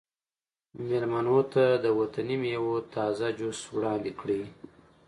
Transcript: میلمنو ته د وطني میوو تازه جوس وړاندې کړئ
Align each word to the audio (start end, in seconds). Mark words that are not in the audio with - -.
میلمنو 0.87 1.39
ته 1.53 1.63
د 1.83 1.85
وطني 1.99 2.35
میوو 2.41 2.75
تازه 2.93 3.27
جوس 3.39 3.59
وړاندې 3.75 4.11
کړئ 4.19 4.41